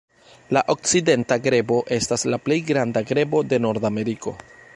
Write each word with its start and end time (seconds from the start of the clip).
La 0.55 0.61
Okcidenta 0.75 1.37
grebo 1.49 1.77
estas 1.99 2.25
la 2.35 2.41
plej 2.47 2.59
granda 2.71 3.05
grebo 3.13 3.47
de 3.53 3.65
Nordameriko. 3.69 4.37